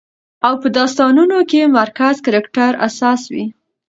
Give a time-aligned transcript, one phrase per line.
[0.47, 3.45] او په داستانونو کې مرکزي کرکټر اساس وي